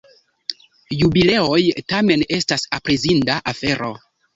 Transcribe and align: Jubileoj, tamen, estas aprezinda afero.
Jubileoj, 1.01 1.61
tamen, 1.95 2.27
estas 2.41 2.69
aprezinda 2.83 3.41
afero. 3.57 3.97